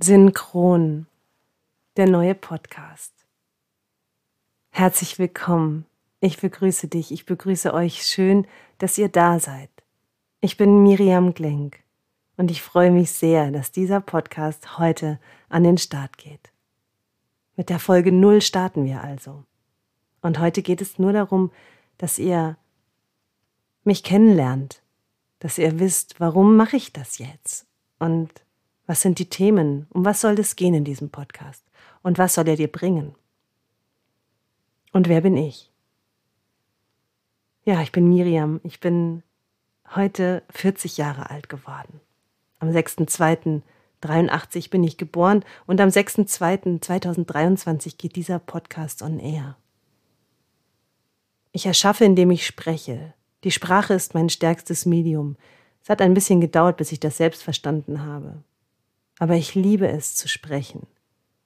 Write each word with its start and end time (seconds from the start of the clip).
Synchron, 0.00 1.08
der 1.96 2.08
neue 2.08 2.36
Podcast. 2.36 3.12
Herzlich 4.70 5.18
willkommen. 5.18 5.86
Ich 6.20 6.40
begrüße 6.40 6.86
dich, 6.86 7.10
ich 7.10 7.26
begrüße 7.26 7.74
euch. 7.74 8.06
Schön, 8.06 8.46
dass 8.78 8.96
ihr 8.96 9.08
da 9.08 9.40
seid. 9.40 9.70
Ich 10.40 10.56
bin 10.56 10.84
Miriam 10.84 11.34
Glenk 11.34 11.80
und 12.36 12.52
ich 12.52 12.62
freue 12.62 12.92
mich 12.92 13.10
sehr, 13.10 13.50
dass 13.50 13.72
dieser 13.72 14.00
Podcast 14.00 14.78
heute 14.78 15.18
an 15.48 15.64
den 15.64 15.78
Start 15.78 16.16
geht. 16.16 16.52
Mit 17.56 17.68
der 17.68 17.80
Folge 17.80 18.12
0 18.12 18.40
starten 18.40 18.84
wir 18.84 19.02
also. 19.02 19.42
Und 20.22 20.38
heute 20.38 20.62
geht 20.62 20.80
es 20.80 21.00
nur 21.00 21.12
darum, 21.12 21.50
dass 21.96 22.20
ihr 22.20 22.56
mich 23.82 24.04
kennenlernt, 24.04 24.80
dass 25.40 25.58
ihr 25.58 25.80
wisst, 25.80 26.20
warum 26.20 26.54
mache 26.56 26.76
ich 26.76 26.92
das 26.92 27.18
jetzt 27.18 27.66
und 27.98 28.30
was 28.88 29.00
sind 29.02 29.20
die 29.20 29.28
Themen? 29.28 29.86
Um 29.90 30.04
was 30.04 30.22
soll 30.22 30.40
es 30.40 30.56
gehen 30.56 30.74
in 30.74 30.82
diesem 30.82 31.10
Podcast? 31.10 31.62
Und 32.02 32.18
was 32.18 32.34
soll 32.34 32.48
er 32.48 32.56
dir 32.56 32.72
bringen? 32.72 33.14
Und 34.92 35.08
wer 35.08 35.20
bin 35.20 35.36
ich? 35.36 35.70
Ja, 37.64 37.82
ich 37.82 37.92
bin 37.92 38.08
Miriam. 38.08 38.60
Ich 38.64 38.80
bin 38.80 39.22
heute 39.94 40.42
40 40.50 40.96
Jahre 40.96 41.28
alt 41.28 41.50
geworden. 41.50 42.00
Am 42.60 42.70
6.2.83 42.70 44.70
bin 44.70 44.82
ich 44.82 44.96
geboren 44.96 45.44
und 45.66 45.82
am 45.82 45.90
6.2.2023 45.90 47.98
geht 47.98 48.16
dieser 48.16 48.38
Podcast 48.38 49.02
on 49.02 49.18
air. 49.18 49.58
Ich 51.52 51.66
erschaffe, 51.66 52.06
indem 52.06 52.30
ich 52.30 52.46
spreche. 52.46 53.12
Die 53.44 53.50
Sprache 53.50 53.92
ist 53.92 54.14
mein 54.14 54.30
stärkstes 54.30 54.86
Medium. 54.86 55.36
Es 55.82 55.90
hat 55.90 56.00
ein 56.00 56.14
bisschen 56.14 56.40
gedauert, 56.40 56.78
bis 56.78 56.90
ich 56.90 57.00
das 57.00 57.18
selbst 57.18 57.42
verstanden 57.42 58.06
habe 58.06 58.42
aber 59.18 59.34
ich 59.34 59.54
liebe 59.54 59.88
es 59.88 60.14
zu 60.14 60.28
sprechen. 60.28 60.86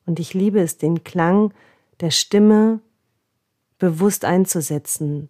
Und 0.06 0.18
ich 0.18 0.34
liebe 0.34 0.60
es, 0.60 0.78
den 0.78 1.04
Klang 1.04 1.52
der 2.00 2.10
Stimme 2.10 2.80
bewusst 3.78 4.24
einzusetzen, 4.24 5.28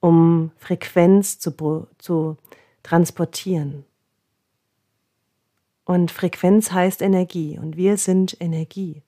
um 0.00 0.50
Frequenz 0.56 1.38
zu, 1.38 1.86
zu 1.98 2.36
transportieren. 2.82 3.84
Und 5.84 6.10
Frequenz 6.10 6.72
heißt 6.72 7.02
Energie 7.02 7.58
und 7.58 7.76
wir 7.76 7.96
sind 7.96 8.36
Energie. 8.40 9.02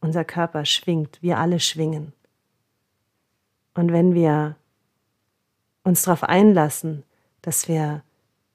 Unser 0.00 0.24
Körper 0.24 0.64
schwingt, 0.64 1.18
wir 1.22 1.38
alle 1.38 1.60
schwingen. 1.60 2.12
Und 3.74 3.92
wenn 3.92 4.14
wir 4.14 4.56
uns 5.82 6.02
darauf 6.02 6.24
einlassen, 6.24 7.04
dass 7.42 7.68
wir 7.68 8.02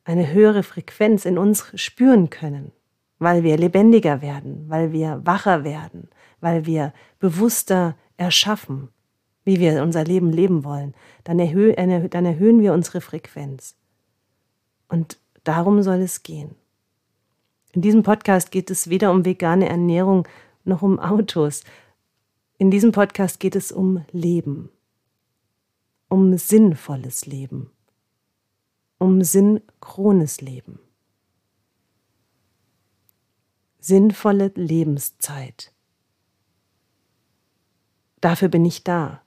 eine 0.03 0.31
höhere 0.31 0.63
Frequenz 0.63 1.25
in 1.25 1.37
uns 1.37 1.71
spüren 1.75 2.29
können, 2.29 2.71
weil 3.19 3.43
wir 3.43 3.57
lebendiger 3.57 4.21
werden, 4.21 4.65
weil 4.67 4.91
wir 4.91 5.21
wacher 5.23 5.63
werden, 5.63 6.09
weil 6.41 6.65
wir 6.65 6.93
bewusster 7.19 7.95
erschaffen, 8.17 8.89
wie 9.43 9.59
wir 9.59 9.81
unser 9.83 10.03
Leben 10.03 10.31
leben 10.31 10.63
wollen, 10.63 10.93
dann, 11.23 11.39
erhö 11.39 11.73
dann 11.73 12.25
erhöhen 12.25 12.61
wir 12.61 12.73
unsere 12.73 13.01
Frequenz. 13.01 13.75
Und 14.89 15.19
darum 15.43 15.81
soll 15.81 16.01
es 16.01 16.23
gehen. 16.23 16.55
In 17.73 17.81
diesem 17.81 18.03
Podcast 18.03 18.51
geht 18.51 18.71
es 18.71 18.89
weder 18.89 19.11
um 19.11 19.25
vegane 19.25 19.67
Ernährung 19.67 20.27
noch 20.63 20.81
um 20.81 20.99
Autos. 20.99 21.63
In 22.57 22.71
diesem 22.71 22.91
Podcast 22.91 23.39
geht 23.39 23.55
es 23.55 23.71
um 23.71 24.05
Leben, 24.11 24.69
um 26.09 26.37
sinnvolles 26.37 27.25
Leben, 27.25 27.69
um 28.97 29.21
synchrones 29.23 30.41
Leben 30.41 30.79
sinnvolle 33.85 34.51
Lebenszeit. 34.55 35.71
Dafür 38.19 38.47
bin 38.47 38.65
ich 38.65 38.83
da. 38.83 39.21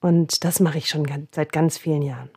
Und 0.00 0.44
das 0.44 0.58
mache 0.58 0.78
ich 0.78 0.88
schon 0.88 1.06
seit 1.30 1.52
ganz 1.52 1.78
vielen 1.78 2.02
Jahren. 2.02 2.30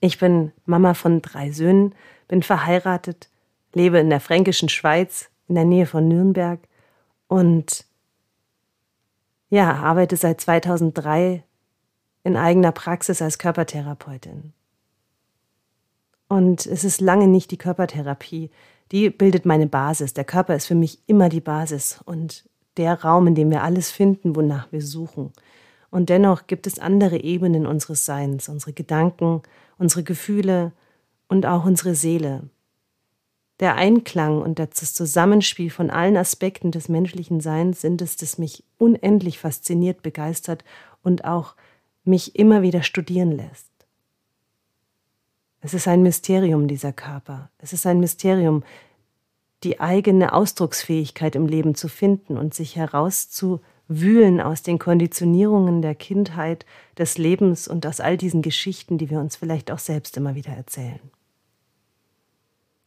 Ich 0.00 0.18
bin 0.18 0.52
Mama 0.64 0.94
von 0.94 1.22
drei 1.22 1.50
Söhnen, 1.50 1.96
bin 2.28 2.44
verheiratet, 2.44 3.28
lebe 3.72 3.98
in 3.98 4.10
der 4.10 4.20
fränkischen 4.20 4.68
Schweiz 4.68 5.28
in 5.48 5.56
der 5.56 5.64
Nähe 5.64 5.86
von 5.86 6.06
Nürnberg 6.06 6.60
und 7.26 7.84
ja, 9.50 9.72
arbeite 9.74 10.16
seit 10.16 10.40
2003 10.40 11.42
in 12.22 12.36
eigener 12.36 12.70
Praxis 12.70 13.20
als 13.22 13.38
Körpertherapeutin. 13.38 14.52
Und 16.28 16.66
es 16.66 16.84
ist 16.84 17.00
lange 17.00 17.26
nicht 17.26 17.50
die 17.50 17.56
Körpertherapie, 17.56 18.50
die 18.92 19.10
bildet 19.10 19.44
meine 19.46 19.66
Basis. 19.66 20.14
Der 20.14 20.24
Körper 20.24 20.54
ist 20.54 20.66
für 20.66 20.74
mich 20.74 21.00
immer 21.06 21.28
die 21.28 21.40
Basis 21.40 22.00
und 22.04 22.48
der 22.76 23.02
Raum, 23.02 23.26
in 23.26 23.34
dem 23.34 23.50
wir 23.50 23.62
alles 23.62 23.90
finden, 23.90 24.36
wonach 24.36 24.70
wir 24.72 24.82
suchen. 24.82 25.32
Und 25.90 26.10
dennoch 26.10 26.46
gibt 26.46 26.66
es 26.66 26.78
andere 26.78 27.18
Ebenen 27.18 27.66
unseres 27.66 28.04
Seins, 28.04 28.48
unsere 28.48 28.72
Gedanken, 28.72 29.42
unsere 29.78 30.02
Gefühle 30.02 30.72
und 31.28 31.46
auch 31.46 31.64
unsere 31.64 31.94
Seele. 31.94 32.48
Der 33.60 33.74
Einklang 33.74 34.40
und 34.40 34.58
das 34.60 34.94
Zusammenspiel 34.94 35.70
von 35.70 35.90
allen 35.90 36.16
Aspekten 36.16 36.70
des 36.70 36.88
menschlichen 36.88 37.40
Seins 37.40 37.80
sind 37.80 38.00
es, 38.02 38.16
das 38.16 38.38
mich 38.38 38.64
unendlich 38.78 39.38
fasziniert, 39.38 40.02
begeistert 40.02 40.64
und 41.02 41.24
auch 41.24 41.54
mich 42.04 42.36
immer 42.36 42.62
wieder 42.62 42.82
studieren 42.82 43.32
lässt. 43.32 43.66
Es 45.60 45.74
ist 45.74 45.88
ein 45.88 46.02
Mysterium, 46.02 46.68
dieser 46.68 46.92
Körper. 46.92 47.50
Es 47.58 47.72
ist 47.72 47.86
ein 47.86 48.00
Mysterium, 48.00 48.62
die 49.64 49.80
eigene 49.80 50.32
Ausdrucksfähigkeit 50.32 51.34
im 51.34 51.46
Leben 51.46 51.74
zu 51.74 51.88
finden 51.88 52.38
und 52.38 52.54
sich 52.54 52.76
herauszuwühlen 52.76 54.40
aus 54.40 54.62
den 54.62 54.78
Konditionierungen 54.78 55.82
der 55.82 55.96
Kindheit, 55.96 56.64
des 56.96 57.18
Lebens 57.18 57.66
und 57.66 57.86
aus 57.86 58.00
all 58.00 58.16
diesen 58.16 58.42
Geschichten, 58.42 58.98
die 58.98 59.10
wir 59.10 59.18
uns 59.18 59.34
vielleicht 59.34 59.72
auch 59.72 59.80
selbst 59.80 60.16
immer 60.16 60.36
wieder 60.36 60.52
erzählen. 60.52 61.00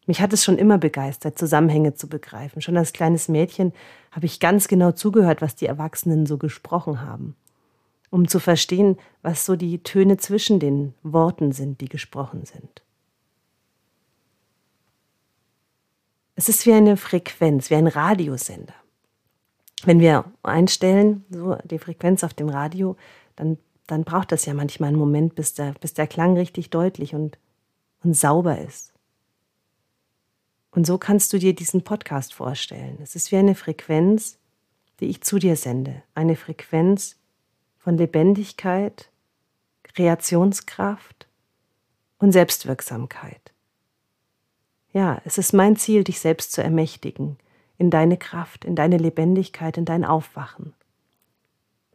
Mich 0.08 0.22
hat 0.22 0.34
es 0.34 0.44
schon 0.44 0.58
immer 0.58 0.78
begeistert, 0.78 1.38
Zusammenhänge 1.38 1.94
zu 1.94 2.08
begreifen. 2.08 2.62
Schon 2.62 2.78
als 2.78 2.94
kleines 2.94 3.28
Mädchen 3.28 3.74
habe 4.12 4.26
ich 4.26 4.40
ganz 4.40 4.68
genau 4.68 4.92
zugehört, 4.94 5.42
was 5.42 5.56
die 5.56 5.68
Erwachsenen 5.68 6.26
so 6.26 6.38
gesprochen 6.38 7.02
haben 7.02 7.36
um 8.12 8.28
zu 8.28 8.40
verstehen, 8.40 8.98
was 9.24 9.46
so 9.46 9.56
die 9.56 9.82
Töne 9.82 10.18
zwischen 10.18 10.60
den 10.60 10.94
Worten 11.02 11.54
sind, 11.54 11.82
die 11.82 11.90
gesprochen 11.90 12.46
sind. 12.46 12.84
Es 16.36 16.50
ist 16.50 16.66
wie 16.66 16.74
eine 16.74 16.98
Frequenz, 16.98 17.70
wie 17.70 17.76
ein 17.76 17.88
Radiosender. 17.88 18.76
Wenn 19.84 20.00
wir 20.00 20.26
einstellen, 20.44 21.26
so 21.30 21.56
die 21.64 21.80
Frequenz 21.80 22.24
auf 22.24 22.34
dem 22.34 22.50
Radio, 22.50 22.98
dann, 23.36 23.58
dann 23.88 24.04
braucht 24.04 24.32
das 24.32 24.46
ja 24.46 24.54
manchmal 24.54 24.90
einen 24.90 25.00
Moment, 25.00 25.34
bis 25.36 25.54
der, 25.54 25.74
bis 25.80 25.94
der 25.94 26.08
Klang 26.08 26.36
richtig 26.36 26.70
deutlich 26.70 27.16
und, 27.16 27.40
und 28.04 28.16
sauber 28.16 28.60
ist. 28.60 28.94
Und 30.72 30.86
so 30.86 30.98
kannst 30.98 31.32
du 31.34 31.40
dir 31.40 31.54
diesen 31.54 31.84
Podcast 31.84 32.34
vorstellen. 32.34 32.98
Es 33.02 33.16
ist 33.16 33.32
wie 33.32 33.38
eine 33.38 33.56
Frequenz, 33.56 34.38
die 35.00 35.08
ich 35.08 35.22
zu 35.22 35.40
dir 35.40 35.56
sende. 35.56 36.04
Eine 36.14 36.36
Frequenz, 36.36 37.21
von 37.82 37.98
Lebendigkeit, 37.98 39.10
Kreationskraft 39.82 41.28
und 42.20 42.32
Selbstwirksamkeit. 42.32 43.52
Ja, 44.94 45.20
es 45.26 45.38
ist 45.40 45.54
mein 45.54 45.76
Ziel, 45.78 46.04
dich 46.04 46.20
selbst 46.20 46.52
zu 46.52 46.62
ermächtigen, 46.62 47.38
in 47.78 47.90
deine 47.90 48.18
Kraft, 48.18 48.66
in 48.66 48.76
deine 48.76 48.98
Lebendigkeit, 48.98 49.78
in 49.78 49.86
dein 49.86 50.06
Aufwachen. 50.06 50.74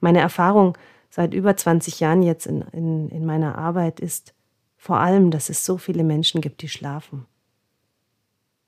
Meine 0.00 0.19
Erfahrung 0.19 0.76
seit 1.08 1.32
über 1.34 1.56
20 1.56 2.00
Jahren 2.00 2.22
jetzt 2.22 2.47
in, 2.47 2.62
in, 2.72 3.08
in 3.10 3.24
meiner 3.24 3.56
Arbeit 3.56 4.00
ist 4.00 4.34
vor 4.76 4.98
allem, 4.98 5.30
dass 5.30 5.48
es 5.48 5.64
so 5.64 5.78
viele 5.78 6.03
Menschen 6.03 6.41
gibt, 6.41 6.62
die 6.62 6.68
schlafen, 6.68 7.26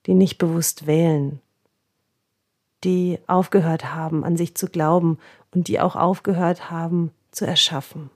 die 0.05 0.13
nicht 0.13 0.37
bewusst 0.37 0.87
wählen, 0.87 1.41
die 2.83 3.19
aufgehört 3.27 3.93
haben, 3.93 4.23
an 4.23 4.37
sich 4.37 4.55
zu 4.55 4.67
glauben 4.67 5.17
und 5.53 5.67
die 5.67 5.79
auch 5.79 5.95
aufgehört 5.95 6.69
haben 6.71 7.11
zu 7.31 7.45
erschaffen. 7.45 8.09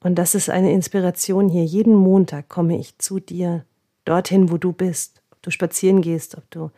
Und 0.00 0.14
das 0.14 0.34
ist 0.34 0.50
eine 0.50 0.72
Inspiration 0.72 1.48
hier. 1.48 1.64
Jeden 1.64 1.94
Montag 1.94 2.48
komme 2.48 2.78
ich 2.78 2.96
zu 2.98 3.18
dir, 3.18 3.64
dorthin, 4.04 4.50
wo 4.50 4.56
du 4.56 4.72
bist. 4.72 5.20
Ob 5.32 5.42
du 5.42 5.50
spazieren 5.50 6.00
gehst, 6.00 6.36
ob 6.36 6.48
du 6.50 6.70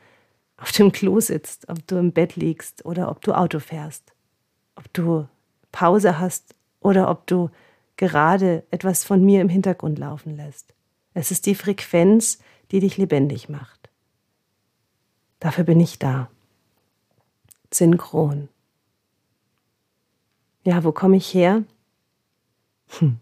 auf 0.56 0.72
dem 0.72 0.92
Klo 0.92 1.20
sitzt, 1.20 1.68
ob 1.68 1.86
du 1.86 1.96
im 1.96 2.12
Bett 2.12 2.36
liegst 2.36 2.84
oder 2.84 3.10
ob 3.10 3.20
du 3.20 3.32
Auto 3.32 3.60
fährst. 3.60 4.12
Ob 4.76 4.92
du 4.92 5.28
Pause 5.72 6.18
hast 6.18 6.54
oder 6.80 7.10
ob 7.10 7.26
du 7.26 7.50
gerade 7.96 8.64
etwas 8.70 9.04
von 9.04 9.24
mir 9.24 9.40
im 9.40 9.48
Hintergrund 9.48 9.98
laufen 9.98 10.36
lässt. 10.36 10.72
Es 11.14 11.30
ist 11.30 11.46
die 11.46 11.54
Frequenz, 11.54 12.38
die 12.70 12.80
dich 12.80 12.96
lebendig 12.96 13.48
macht. 13.48 13.77
Dafür 15.40 15.64
bin 15.64 15.80
ich 15.80 15.98
da. 15.98 16.28
Synchron. 17.72 18.48
Ja, 20.64 20.84
wo 20.84 20.92
komme 20.92 21.16
ich 21.16 21.32
her? 21.32 21.62
Hm. 22.98 23.18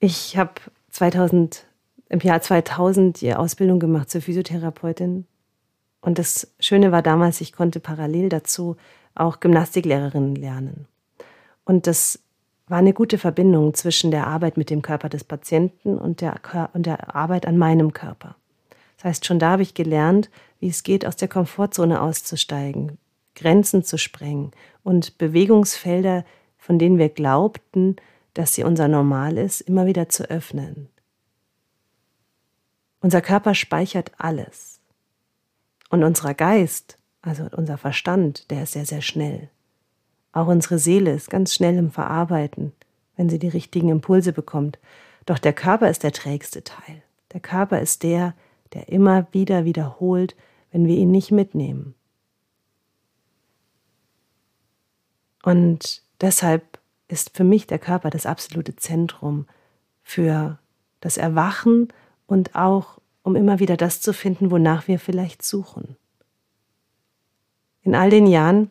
Ich 0.00 0.36
habe 0.36 0.54
2000, 0.90 1.66
im 2.08 2.20
Jahr 2.20 2.40
2000 2.40 3.20
die 3.20 3.34
Ausbildung 3.34 3.78
gemacht 3.78 4.10
zur 4.10 4.20
Physiotherapeutin. 4.20 5.26
Und 6.00 6.18
das 6.18 6.52
Schöne 6.60 6.92
war 6.92 7.02
damals, 7.02 7.40
ich 7.40 7.52
konnte 7.52 7.80
parallel 7.80 8.28
dazu 8.28 8.76
auch 9.14 9.40
Gymnastiklehrerin 9.40 10.34
lernen. 10.34 10.86
Und 11.64 11.86
das 11.86 12.20
war 12.68 12.78
eine 12.78 12.92
gute 12.92 13.18
Verbindung 13.18 13.74
zwischen 13.74 14.10
der 14.10 14.26
Arbeit 14.26 14.56
mit 14.56 14.70
dem 14.70 14.82
Körper 14.82 15.08
des 15.08 15.24
Patienten 15.24 15.98
und 15.98 16.20
der, 16.20 16.40
und 16.72 16.86
der 16.86 17.14
Arbeit 17.14 17.46
an 17.46 17.58
meinem 17.58 17.92
Körper. 17.92 18.36
Das 18.96 19.04
heißt, 19.04 19.24
schon 19.24 19.38
da 19.38 19.52
habe 19.52 19.62
ich 19.62 19.74
gelernt, 19.74 20.30
wie 20.60 20.68
es 20.68 20.82
geht, 20.82 21.06
aus 21.06 21.16
der 21.16 21.28
Komfortzone 21.28 22.00
auszusteigen, 22.00 22.98
Grenzen 23.34 23.84
zu 23.84 23.98
sprengen 23.98 24.52
und 24.82 25.18
Bewegungsfelder, 25.18 26.24
von 26.58 26.78
denen 26.78 26.98
wir 26.98 27.08
glaubten, 27.08 27.96
dass 28.34 28.54
sie 28.54 28.64
unser 28.64 28.88
Normal 28.88 29.38
ist, 29.38 29.60
immer 29.60 29.86
wieder 29.86 30.08
zu 30.08 30.28
öffnen. 30.28 30.88
Unser 33.00 33.20
Körper 33.20 33.54
speichert 33.54 34.12
alles. 34.18 34.80
Und 35.90 36.02
unser 36.02 36.34
Geist, 36.34 36.98
also 37.22 37.46
unser 37.52 37.78
Verstand, 37.78 38.50
der 38.50 38.64
ist 38.64 38.72
sehr, 38.72 38.86
sehr 38.86 39.02
schnell. 39.02 39.48
Auch 40.32 40.48
unsere 40.48 40.78
Seele 40.78 41.12
ist 41.12 41.30
ganz 41.30 41.54
schnell 41.54 41.76
im 41.76 41.90
Verarbeiten, 41.90 42.72
wenn 43.16 43.28
sie 43.28 43.38
die 43.38 43.48
richtigen 43.48 43.88
Impulse 43.88 44.32
bekommt. 44.32 44.78
Doch 45.24 45.38
der 45.38 45.52
Körper 45.52 45.88
ist 45.88 46.02
der 46.02 46.12
trägste 46.12 46.64
Teil. 46.64 47.02
Der 47.32 47.40
Körper 47.40 47.80
ist 47.80 48.02
der, 48.02 48.34
der 48.72 48.88
immer 48.88 49.26
wieder 49.32 49.64
wiederholt, 49.64 50.36
wenn 50.70 50.86
wir 50.86 50.96
ihn 50.96 51.10
nicht 51.10 51.30
mitnehmen. 51.30 51.94
Und 55.42 56.02
deshalb 56.20 56.80
ist 57.08 57.36
für 57.36 57.44
mich 57.44 57.66
der 57.66 57.78
Körper 57.78 58.10
das 58.10 58.26
absolute 58.26 58.76
Zentrum 58.76 59.46
für 60.02 60.58
das 61.00 61.16
Erwachen 61.16 61.92
und 62.26 62.54
auch 62.56 62.98
um 63.22 63.36
immer 63.36 63.58
wieder 63.58 63.76
das 63.76 64.00
zu 64.00 64.12
finden, 64.12 64.50
wonach 64.50 64.88
wir 64.88 64.98
vielleicht 64.98 65.42
suchen. 65.42 65.96
In 67.82 67.94
all 67.94 68.10
den 68.10 68.26
Jahren, 68.26 68.70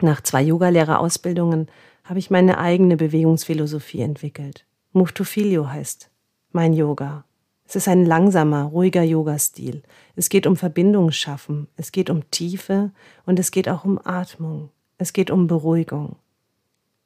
nach 0.00 0.20
zwei 0.20 0.42
Yogalehrerausbildungen, 0.42 1.68
habe 2.04 2.18
ich 2.18 2.30
meine 2.30 2.58
eigene 2.58 2.96
Bewegungsphilosophie 2.96 4.00
entwickelt. 4.00 4.64
Move 4.92 5.12
heißt 5.14 6.10
mein 6.52 6.72
Yoga. 6.72 7.24
Es 7.68 7.74
ist 7.74 7.88
ein 7.88 8.04
langsamer, 8.04 8.64
ruhiger 8.64 9.02
Yoga-Stil. 9.02 9.82
Es 10.14 10.28
geht 10.28 10.46
um 10.46 10.56
Verbindung 10.56 11.10
schaffen, 11.10 11.66
es 11.76 11.90
geht 11.90 12.10
um 12.10 12.30
Tiefe 12.30 12.92
und 13.24 13.38
es 13.38 13.50
geht 13.50 13.68
auch 13.68 13.84
um 13.84 13.98
Atmung. 14.04 14.70
Es 14.98 15.12
geht 15.12 15.30
um 15.30 15.46
Beruhigung. 15.46 16.16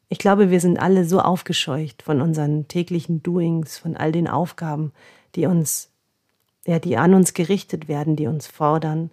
Ich 0.09 0.19
glaube, 0.19 0.51
wir 0.51 0.61
sind 0.61 0.79
alle 0.79 1.05
so 1.05 1.21
aufgescheucht 1.21 2.03
von 2.03 2.21
unseren 2.21 2.69
täglichen 2.69 3.23
Doings, 3.23 3.79
von 3.79 3.97
all 3.97 4.13
den 4.13 4.29
Aufgaben, 4.29 4.93
die 5.35 5.47
uns, 5.47 5.91
ja, 6.67 6.79
die 6.79 6.97
an 6.97 7.15
uns 7.15 7.33
gerichtet 7.33 7.89
werden, 7.89 8.17
die 8.17 8.27
uns 8.27 8.47
fordern, 8.47 9.11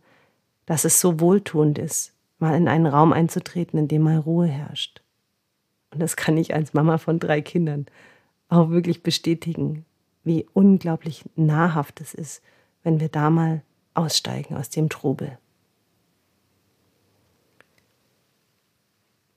dass 0.65 0.85
es 0.85 0.99
so 0.99 1.19
wohltuend 1.19 1.77
ist, 1.77 2.13
mal 2.39 2.55
in 2.55 2.67
einen 2.67 2.87
Raum 2.87 3.13
einzutreten, 3.13 3.79
in 3.79 3.87
dem 3.87 4.01
mal 4.01 4.17
Ruhe 4.17 4.47
herrscht. 4.47 5.01
Und 5.91 6.01
das 6.01 6.15
kann 6.15 6.35
ich 6.35 6.53
als 6.53 6.73
Mama 6.73 6.97
von 6.97 7.19
drei 7.19 7.41
Kindern 7.41 7.85
auch 8.49 8.69
wirklich 8.69 9.03
bestätigen, 9.03 9.85
wie 10.27 10.45
unglaublich 10.53 11.25
nahrhaft 11.35 12.01
es 12.01 12.13
ist, 12.13 12.41
wenn 12.83 12.99
wir 12.99 13.09
da 13.09 13.29
mal 13.29 13.63
aussteigen 13.93 14.55
aus 14.55 14.69
dem 14.69 14.89
Trubel. 14.89 15.37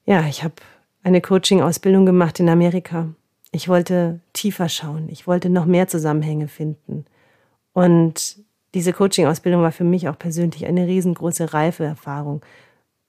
Ja, 0.04 0.26
ich 0.26 0.42
habe 0.42 0.54
eine 1.02 1.20
Coaching-Ausbildung 1.20 2.04
gemacht 2.04 2.40
in 2.40 2.48
Amerika. 2.48 3.08
Ich 3.52 3.68
wollte 3.68 4.20
tiefer 4.32 4.68
schauen. 4.68 5.08
Ich 5.08 5.26
wollte 5.26 5.48
noch 5.48 5.66
mehr 5.66 5.88
Zusammenhänge 5.88 6.48
finden. 6.48 7.06
Und 7.72 8.38
diese 8.74 8.92
Coaching-Ausbildung 8.92 9.62
war 9.62 9.72
für 9.72 9.84
mich 9.84 10.08
auch 10.08 10.18
persönlich 10.18 10.66
eine 10.66 10.86
riesengroße 10.86 11.52
Reifeerfahrung. 11.52 12.42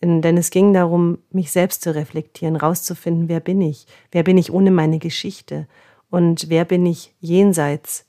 Denn 0.03 0.37
es 0.37 0.49
ging 0.49 0.73
darum, 0.73 1.19
mich 1.29 1.51
selbst 1.51 1.83
zu 1.83 1.93
reflektieren, 1.93 2.55
rauszufinden, 2.55 3.29
wer 3.29 3.39
bin 3.39 3.61
ich? 3.61 3.85
Wer 4.11 4.23
bin 4.23 4.37
ich 4.37 4.51
ohne 4.51 4.71
meine 4.71 4.97
Geschichte? 4.97 5.67
Und 6.11 6.49
wer 6.49 6.65
bin 6.65 6.85
ich 6.85 7.15
jenseits 7.21 8.05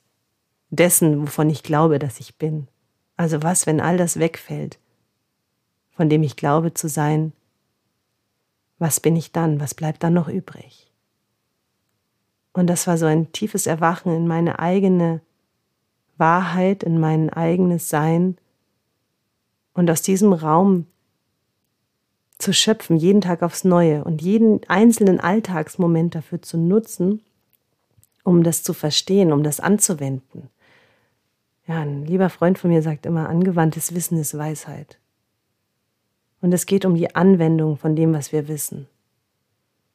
dessen, 0.69 1.21
wovon 1.21 1.49
ich 1.49 1.63
glaube, 1.63 1.99
dass 1.99 2.19
ich 2.19 2.37
bin? 2.37 2.67
Also 3.15 3.41
was, 3.41 3.65
wenn 3.65 3.79
all 3.79 3.95
das 3.97 4.19
wegfällt, 4.19 4.77
von 5.91 6.09
dem 6.09 6.21
ich 6.21 6.35
glaube 6.35 6.73
zu 6.73 6.89
sein, 6.89 7.31
was 8.77 8.99
bin 8.99 9.15
ich 9.15 9.31
dann? 9.31 9.61
Was 9.61 9.73
bleibt 9.73 10.03
dann 10.03 10.13
noch 10.13 10.27
übrig? 10.27 10.91
Und 12.51 12.67
das 12.67 12.87
war 12.87 12.97
so 12.97 13.05
ein 13.05 13.31
tiefes 13.31 13.67
Erwachen 13.67 14.13
in 14.13 14.27
meine 14.27 14.59
eigene 14.59 15.21
Wahrheit, 16.17 16.83
in 16.83 16.99
mein 16.99 17.29
eigenes 17.29 17.87
Sein. 17.87 18.37
Und 19.73 19.89
aus 19.89 20.01
diesem 20.01 20.33
Raum 20.33 20.87
zu 22.37 22.51
schöpfen, 22.51 22.97
jeden 22.97 23.21
Tag 23.21 23.43
aufs 23.43 23.63
Neue 23.63 24.03
und 24.03 24.21
jeden 24.21 24.59
einzelnen 24.67 25.21
Alltagsmoment 25.21 26.15
dafür 26.15 26.41
zu 26.41 26.57
nutzen, 26.57 27.21
um 28.23 28.43
das 28.43 28.63
zu 28.63 28.73
verstehen, 28.73 29.31
um 29.31 29.43
das 29.43 29.59
anzuwenden. 29.59 30.49
Ja, 31.67 31.81
ein 31.81 32.05
lieber 32.05 32.29
Freund 32.29 32.57
von 32.57 32.71
mir 32.71 32.81
sagt 32.81 33.05
immer, 33.05 33.29
angewandtes 33.29 33.93
Wissen 33.93 34.17
ist 34.17 34.37
Weisheit. 34.37 34.99
Und 36.41 36.53
es 36.53 36.65
geht 36.65 36.83
um 36.83 36.95
die 36.95 37.15
Anwendung 37.15 37.77
von 37.77 37.95
dem, 37.95 38.13
was 38.13 38.33
wir 38.33 38.47
wissen. 38.47 38.87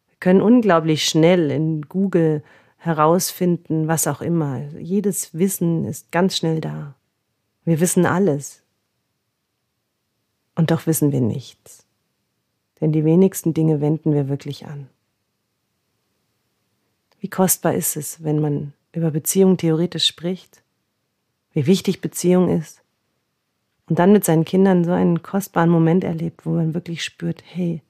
Wir 0.09 0.17
können 0.19 0.41
unglaublich 0.41 1.05
schnell 1.05 1.51
in 1.51 1.83
Google 1.83 2.43
herausfinden, 2.79 3.87
was 3.87 4.07
auch 4.07 4.23
immer. 4.23 4.61
Jedes 4.79 5.35
Wissen 5.35 5.85
ist 5.85 6.11
ganz 6.11 6.37
schnell 6.37 6.61
da. 6.61 6.95
Wir 7.65 7.81
wissen 7.81 8.07
alles. 8.07 8.63
Und 10.55 10.71
doch 10.71 10.87
wissen 10.87 11.13
wir 11.13 11.21
nichts. 11.21 11.87
Denn 12.81 12.93
die 12.93 13.05
wenigsten 13.05 13.53
Dinge 13.53 13.81
wenden 13.81 14.15
wir 14.15 14.29
wirklich 14.29 14.67
an. 14.67 14.89
Wie 17.21 17.29
kostbar 17.29 17.75
ist 17.75 17.97
es, 17.97 18.23
wenn 18.23 18.41
man 18.41 18.73
über 18.93 19.11
Beziehung 19.11 19.57
theoretisch 19.57 20.07
spricht? 20.07 20.63
Wie 21.53 21.67
wichtig 21.67 22.01
Beziehung 22.01 22.49
ist? 22.49 22.83
und 23.89 23.99
dann 23.99 24.13
mit 24.13 24.25
seinen 24.25 24.45
Kindern 24.45 24.85
so 24.85 24.93
einen 24.93 25.23
kostbaren 25.23 25.71
Moment 25.71 26.05
erlebt, 26.05 26.45
wo 26.45 26.51
man 26.51 26.75
wirklich 26.75 27.03
spürt, 27.03 27.43
hey, 27.47 27.83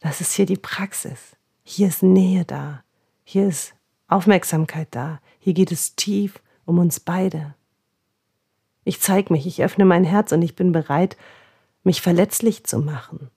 das 0.00 0.20
ist 0.20 0.32
hier 0.32 0.46
die 0.46 0.56
Praxis. 0.56 1.36
Hier 1.62 1.88
ist 1.88 2.02
Nähe 2.02 2.44
da. 2.44 2.82
Hier 3.24 3.46
ist 3.46 3.74
Aufmerksamkeit 4.08 4.88
da. 4.90 5.20
Hier 5.38 5.54
geht 5.54 5.72
es 5.72 5.96
tief 5.96 6.40
um 6.64 6.78
uns 6.78 7.00
beide. 7.00 7.54
Ich 8.84 9.00
zeige 9.00 9.32
mich, 9.32 9.46
ich 9.46 9.62
öffne 9.62 9.84
mein 9.84 10.04
Herz 10.04 10.32
und 10.32 10.42
ich 10.42 10.56
bin 10.56 10.72
bereit, 10.72 11.16
mich 11.84 12.02
verletzlich 12.02 12.64
zu 12.64 12.78
machen. 12.78 13.30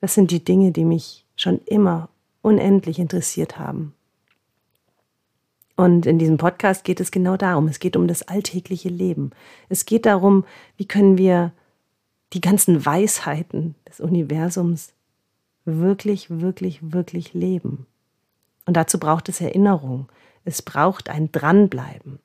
Das 0.00 0.14
sind 0.14 0.30
die 0.30 0.44
Dinge, 0.44 0.70
die 0.72 0.84
mich 0.84 1.24
schon 1.34 1.60
immer 1.66 2.08
unendlich 2.46 2.98
interessiert 2.98 3.58
haben. 3.58 3.92
Und 5.76 6.06
in 6.06 6.18
diesem 6.18 6.38
Podcast 6.38 6.84
geht 6.84 7.00
es 7.00 7.10
genau 7.10 7.36
darum. 7.36 7.68
Es 7.68 7.80
geht 7.80 7.96
um 7.96 8.08
das 8.08 8.22
alltägliche 8.22 8.88
Leben. 8.88 9.32
Es 9.68 9.84
geht 9.84 10.06
darum, 10.06 10.44
wie 10.76 10.86
können 10.86 11.18
wir 11.18 11.52
die 12.32 12.40
ganzen 12.40 12.86
Weisheiten 12.86 13.74
des 13.86 14.00
Universums 14.00 14.94
wirklich, 15.64 16.30
wirklich, 16.30 16.92
wirklich 16.92 17.34
leben. 17.34 17.86
Und 18.64 18.76
dazu 18.76 18.98
braucht 18.98 19.28
es 19.28 19.40
Erinnerung. 19.40 20.08
Es 20.44 20.62
braucht 20.62 21.10
ein 21.10 21.30
Dranbleiben. 21.32 22.20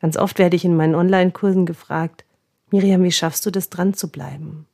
Ganz 0.00 0.16
oft 0.16 0.38
werde 0.38 0.56
ich 0.56 0.64
in 0.64 0.76
meinen 0.76 0.94
Online-Kursen 0.94 1.66
gefragt, 1.66 2.24
Miriam, 2.70 3.02
wie 3.02 3.12
schaffst 3.12 3.44
du 3.44 3.50
das 3.50 3.70
dran 3.70 3.92
zu 3.94 4.08
bleiben? 4.08 4.66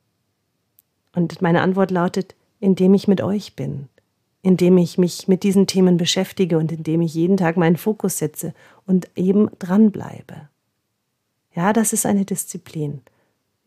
Und 1.13 1.41
meine 1.41 1.61
Antwort 1.61 1.91
lautet, 1.91 2.35
indem 2.59 2.93
ich 2.93 3.07
mit 3.07 3.21
euch 3.21 3.55
bin, 3.55 3.89
indem 4.41 4.77
ich 4.77 4.97
mich 4.97 5.27
mit 5.27 5.43
diesen 5.43 5.67
Themen 5.67 5.97
beschäftige 5.97 6.57
und 6.57 6.71
indem 6.71 7.01
ich 7.01 7.13
jeden 7.13 7.37
Tag 7.37 7.57
meinen 7.57 7.77
Fokus 7.77 8.17
setze 8.17 8.53
und 8.85 9.09
eben 9.15 9.49
dranbleibe. 9.59 10.49
Ja, 11.53 11.73
das 11.73 11.93
ist 11.93 12.05
eine 12.05 12.25
Disziplin, 12.25 13.01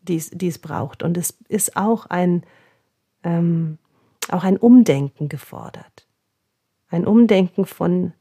die 0.01 0.17
es, 0.17 0.29
die 0.31 0.47
es 0.47 0.59
braucht. 0.59 1.03
Und 1.03 1.17
es 1.17 1.37
ist 1.47 1.77
auch 1.77 2.07
ein, 2.07 2.43
ähm, 3.23 3.77
auch 4.29 4.43
ein 4.43 4.57
Umdenken 4.57 5.29
gefordert. 5.29 6.07
Ein 6.89 7.05
Umdenken 7.05 7.65
von 7.65 8.13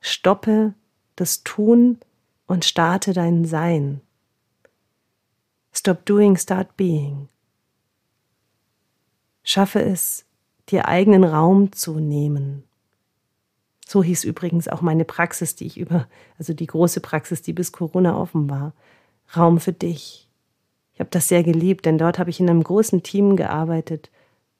stoppe 0.00 0.74
das 1.16 1.42
Tun 1.42 1.98
und 2.46 2.64
starte 2.64 3.12
dein 3.12 3.44
Sein. 3.44 4.02
Stop 5.72 6.04
doing, 6.06 6.36
start 6.36 6.76
being. 6.76 7.28
Schaffe 9.48 9.80
es, 9.80 10.24
dir 10.68 10.88
eigenen 10.88 11.22
Raum 11.22 11.70
zu 11.70 12.00
nehmen. 12.00 12.64
So 13.86 14.02
hieß 14.02 14.24
übrigens 14.24 14.66
auch 14.66 14.80
meine 14.80 15.04
Praxis, 15.04 15.54
die 15.54 15.66
ich 15.66 15.78
über, 15.78 16.08
also 16.36 16.52
die 16.52 16.66
große 16.66 17.00
Praxis, 17.00 17.42
die 17.42 17.52
bis 17.52 17.70
Corona 17.70 18.18
offen 18.18 18.50
war. 18.50 18.74
Raum 19.36 19.60
für 19.60 19.72
dich. 19.72 20.28
Ich 20.94 20.98
habe 20.98 21.10
das 21.10 21.28
sehr 21.28 21.44
geliebt, 21.44 21.86
denn 21.86 21.96
dort 21.96 22.18
habe 22.18 22.28
ich 22.30 22.40
in 22.40 22.50
einem 22.50 22.64
großen 22.64 23.04
Team 23.04 23.36
gearbeitet 23.36 24.10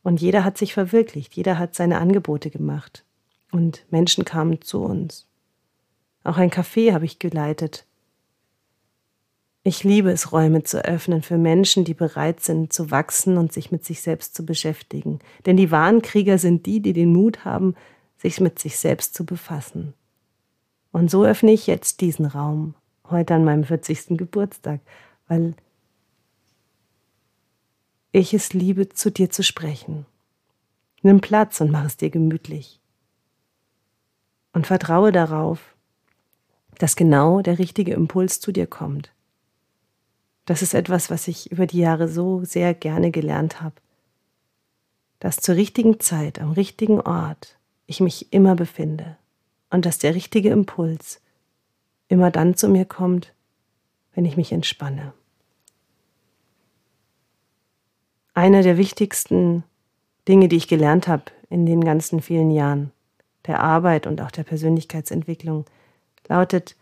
und 0.04 0.20
jeder 0.20 0.44
hat 0.44 0.56
sich 0.56 0.72
verwirklicht, 0.72 1.34
jeder 1.34 1.58
hat 1.58 1.74
seine 1.74 1.98
Angebote 1.98 2.50
gemacht. 2.50 3.04
und 3.52 3.84
Menschen 3.90 4.24
kamen 4.24 4.60
zu 4.62 4.82
uns. 4.82 5.26
Auch 6.24 6.36
ein 6.36 6.50
Café 6.50 6.92
habe 6.92 7.04
ich 7.04 7.18
geleitet. 7.18 7.86
Ich 9.66 9.82
liebe 9.82 10.12
es, 10.12 10.30
Räume 10.30 10.62
zu 10.62 10.84
öffnen 10.84 11.22
für 11.22 11.38
Menschen, 11.38 11.84
die 11.84 11.92
bereit 11.92 12.38
sind 12.38 12.72
zu 12.72 12.92
wachsen 12.92 13.36
und 13.36 13.52
sich 13.52 13.72
mit 13.72 13.84
sich 13.84 14.00
selbst 14.00 14.36
zu 14.36 14.46
beschäftigen. 14.46 15.18
Denn 15.44 15.56
die 15.56 15.72
wahren 15.72 16.02
Krieger 16.02 16.38
sind 16.38 16.66
die, 16.66 16.78
die 16.78 16.92
den 16.92 17.12
Mut 17.12 17.44
haben, 17.44 17.74
sich 18.16 18.38
mit 18.38 18.60
sich 18.60 18.78
selbst 18.78 19.16
zu 19.16 19.26
befassen. 19.26 19.92
Und 20.92 21.10
so 21.10 21.24
öffne 21.24 21.50
ich 21.50 21.66
jetzt 21.66 22.00
diesen 22.00 22.26
Raum, 22.26 22.76
heute 23.10 23.34
an 23.34 23.42
meinem 23.42 23.64
40. 23.64 24.16
Geburtstag, 24.16 24.78
weil 25.26 25.56
ich 28.12 28.34
es 28.34 28.52
liebe, 28.52 28.88
zu 28.90 29.10
dir 29.10 29.30
zu 29.30 29.42
sprechen. 29.42 30.06
Nimm 31.02 31.20
Platz 31.20 31.60
und 31.60 31.72
mach 31.72 31.86
es 31.86 31.96
dir 31.96 32.10
gemütlich. 32.10 32.80
Und 34.52 34.68
vertraue 34.68 35.10
darauf, 35.10 35.74
dass 36.78 36.94
genau 36.94 37.40
der 37.40 37.58
richtige 37.58 37.94
Impuls 37.94 38.38
zu 38.38 38.52
dir 38.52 38.68
kommt. 38.68 39.10
Das 40.46 40.62
ist 40.62 40.74
etwas, 40.74 41.10
was 41.10 41.28
ich 41.28 41.50
über 41.50 41.66
die 41.66 41.80
Jahre 41.80 42.08
so 42.08 42.44
sehr 42.44 42.72
gerne 42.72 43.10
gelernt 43.10 43.60
habe. 43.60 43.74
Dass 45.18 45.36
zur 45.38 45.56
richtigen 45.56 46.00
Zeit, 46.00 46.40
am 46.40 46.52
richtigen 46.52 47.00
Ort 47.00 47.58
ich 47.86 48.00
mich 48.00 48.32
immer 48.32 48.54
befinde 48.54 49.16
und 49.70 49.84
dass 49.84 49.98
der 49.98 50.14
richtige 50.14 50.50
Impuls 50.50 51.20
immer 52.08 52.30
dann 52.30 52.56
zu 52.56 52.68
mir 52.68 52.84
kommt, 52.84 53.34
wenn 54.14 54.24
ich 54.24 54.36
mich 54.36 54.52
entspanne. 54.52 55.12
Eine 58.32 58.62
der 58.62 58.76
wichtigsten 58.76 59.64
Dinge, 60.28 60.48
die 60.48 60.56
ich 60.56 60.68
gelernt 60.68 61.08
habe 61.08 61.24
in 61.50 61.66
den 61.66 61.82
ganzen 61.82 62.22
vielen 62.22 62.50
Jahren 62.50 62.92
der 63.46 63.60
Arbeit 63.60 64.06
und 64.06 64.20
auch 64.20 64.30
der 64.30 64.44
Persönlichkeitsentwicklung, 64.44 65.64
lautet, 66.28 66.76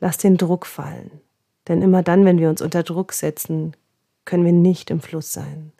lass 0.00 0.18
den 0.18 0.36
Druck 0.36 0.66
fallen. 0.66 1.20
Denn 1.68 1.82
immer 1.82 2.02
dann, 2.02 2.24
wenn 2.24 2.38
wir 2.38 2.50
uns 2.50 2.60
unter 2.60 2.82
Druck 2.82 3.12
setzen, 3.12 3.74
können 4.24 4.44
wir 4.44 4.52
nicht 4.52 4.90
im 4.90 5.00
Fluss 5.00 5.32
sein. 5.32 5.72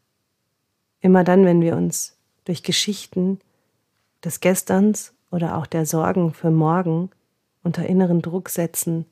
Immer 1.01 1.25
dann, 1.25 1.45
wenn 1.45 1.61
wir 1.61 1.77
uns 1.77 2.17
durch 2.45 2.63
Geschichten 2.63 3.39
des 4.25 4.41
Gesterns 4.41 5.15
oder 5.31 5.59
auch 5.59 5.67
der 5.67 5.87
Sorgen 5.87 6.33
für 6.33 6.51
morgen 6.51 7.11
unter 7.63 7.87
inneren 7.87 8.23
Druck 8.23 8.49
setzen, 8.49 9.07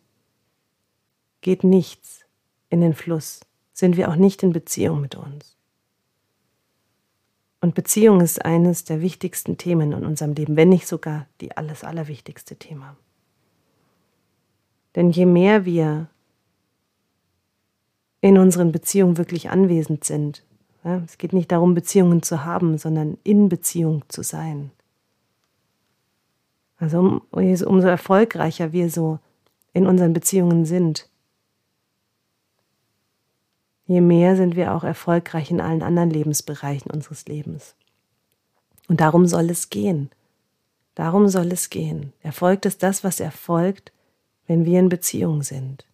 geht 1.40 1.64
nichts 1.64 2.24
in 2.70 2.80
den 2.80 2.94
Fluss, 2.94 3.40
sind 3.72 3.96
wir 3.96 4.08
auch 4.08 4.16
nicht 4.16 4.42
in 4.42 4.52
Beziehung 4.52 5.00
mit 5.00 5.14
uns. 5.14 5.56
Und 7.60 7.74
Beziehung 7.74 8.20
ist 8.20 8.44
eines 8.44 8.84
der 8.84 9.00
wichtigsten 9.02 9.56
Themen 9.56 9.92
in 9.92 10.04
unserem 10.04 10.32
Leben, 10.32 10.56
wenn 10.56 10.68
nicht 10.68 10.86
sogar 10.86 11.26
die 11.40 11.56
alles 11.56 11.84
allerwichtigste 11.84 12.56
Thema. 12.56 12.96
Denn 14.96 15.10
je 15.10 15.26
mehr 15.26 15.64
wir 15.64 16.08
in 18.22 18.38
unseren 18.38 18.72
Beziehungen 18.72 19.18
wirklich 19.18 19.50
anwesend 19.50 20.04
sind, 20.04 20.42
es 20.84 21.18
geht 21.18 21.32
nicht 21.32 21.52
darum, 21.52 21.74
Beziehungen 21.74 22.22
zu 22.22 22.44
haben, 22.44 22.76
sondern 22.76 23.18
in 23.22 23.48
Beziehung 23.48 24.04
zu 24.08 24.22
sein. 24.22 24.72
Also 26.76 26.98
um, 26.98 27.22
umso 27.30 27.86
erfolgreicher 27.86 28.72
wir 28.72 28.90
so 28.90 29.20
in 29.72 29.86
unseren 29.86 30.12
Beziehungen 30.12 30.64
sind, 30.64 31.08
je 33.86 34.00
mehr 34.00 34.36
sind 34.36 34.56
wir 34.56 34.74
auch 34.74 34.82
erfolgreich 34.82 35.50
in 35.52 35.60
allen 35.60 35.82
anderen 35.82 36.10
Lebensbereichen 36.10 36.90
unseres 36.90 37.26
Lebens. 37.26 37.76
Und 38.88 39.00
darum 39.00 39.26
soll 39.26 39.50
es 39.50 39.70
gehen. 39.70 40.10
Darum 40.96 41.28
soll 41.28 41.52
es 41.52 41.70
gehen. 41.70 42.12
Erfolg 42.22 42.64
ist 42.64 42.82
das, 42.82 43.04
was 43.04 43.20
erfolgt, 43.20 43.92
wenn 44.48 44.64
wir 44.64 44.80
in 44.80 44.88
Beziehung 44.88 45.42
sind. 45.42 45.86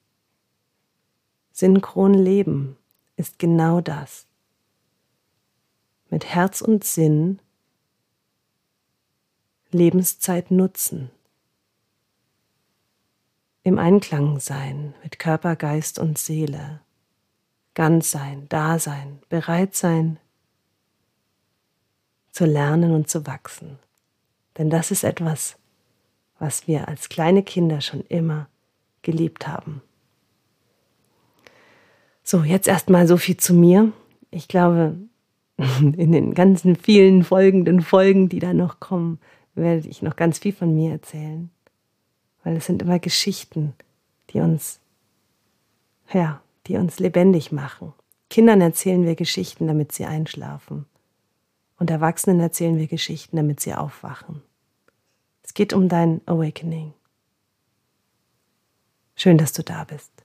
Synchron 1.58 2.14
Leben 2.14 2.76
ist 3.16 3.40
genau 3.40 3.80
das. 3.80 4.26
Mit 6.08 6.24
Herz 6.24 6.60
und 6.60 6.84
Sinn 6.84 7.40
Lebenszeit 9.72 10.52
nutzen. 10.52 11.10
Im 13.64 13.76
Einklang 13.76 14.38
sein 14.38 14.94
mit 15.02 15.18
Körper, 15.18 15.56
Geist 15.56 15.98
und 15.98 16.16
Seele. 16.16 16.80
Ganz 17.74 18.12
sein, 18.12 18.46
da 18.48 18.78
sein, 18.78 19.18
bereit 19.28 19.74
sein 19.74 20.20
zu 22.30 22.44
lernen 22.44 22.94
und 22.94 23.10
zu 23.10 23.26
wachsen. 23.26 23.80
Denn 24.58 24.70
das 24.70 24.92
ist 24.92 25.02
etwas, 25.02 25.56
was 26.38 26.68
wir 26.68 26.86
als 26.86 27.08
kleine 27.08 27.42
Kinder 27.42 27.80
schon 27.80 28.02
immer 28.02 28.48
geliebt 29.02 29.48
haben. 29.48 29.82
So, 32.30 32.42
jetzt 32.42 32.68
erstmal 32.68 33.06
so 33.06 33.16
viel 33.16 33.38
zu 33.38 33.54
mir. 33.54 33.90
Ich 34.30 34.48
glaube, 34.48 34.98
in 35.56 36.12
den 36.12 36.34
ganzen 36.34 36.76
vielen 36.76 37.24
folgenden 37.24 37.80
Folgen, 37.80 38.28
die 38.28 38.38
da 38.38 38.52
noch 38.52 38.80
kommen, 38.80 39.18
werde 39.54 39.88
ich 39.88 40.02
noch 40.02 40.14
ganz 40.14 40.38
viel 40.38 40.52
von 40.52 40.74
mir 40.74 40.92
erzählen. 40.92 41.48
Weil 42.44 42.58
es 42.58 42.66
sind 42.66 42.82
immer 42.82 42.98
Geschichten, 42.98 43.72
die 44.28 44.40
uns, 44.40 44.78
ja, 46.12 46.42
die 46.66 46.76
uns 46.76 46.98
lebendig 46.98 47.50
machen. 47.50 47.94
Kindern 48.28 48.60
erzählen 48.60 49.06
wir 49.06 49.14
Geschichten, 49.14 49.66
damit 49.66 49.92
sie 49.92 50.04
einschlafen. 50.04 50.84
Und 51.78 51.90
Erwachsenen 51.90 52.40
erzählen 52.40 52.76
wir 52.76 52.88
Geschichten, 52.88 53.38
damit 53.38 53.60
sie 53.60 53.72
aufwachen. 53.72 54.42
Es 55.42 55.54
geht 55.54 55.72
um 55.72 55.88
dein 55.88 56.20
Awakening. 56.26 56.92
Schön, 59.14 59.38
dass 59.38 59.54
du 59.54 59.62
da 59.62 59.84
bist. 59.84 60.17